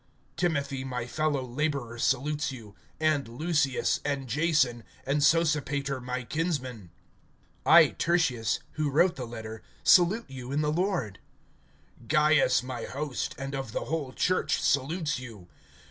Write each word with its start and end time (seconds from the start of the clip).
(21)Timothy, 0.37 0.83
my 0.83 1.05
fellow 1.05 1.43
laborer, 1.45 1.99
salutes 1.99 2.51
you, 2.51 2.73
and 2.99 3.27
Lucius, 3.27 3.99
and 4.03 4.27
Jason, 4.27 4.83
and 5.05 5.21
Sosipater, 5.21 6.01
my 6.03 6.23
kinsmen. 6.23 6.89
(22)I, 7.67 7.95
Tertius, 7.99 8.59
who 8.71 8.89
wrote 8.89 9.15
the 9.15 9.27
letter, 9.27 9.61
salute 9.83 10.25
you 10.27 10.51
in 10.51 10.61
the 10.61 10.71
Lord. 10.73 11.19
(23)Gaius 12.07 12.63
my 12.63 12.85
host, 12.85 13.35
and 13.37 13.53
of 13.53 13.73
the 13.73 13.81
whole 13.81 14.11
church, 14.11 14.59
salutes 14.59 15.19
you. 15.19 15.47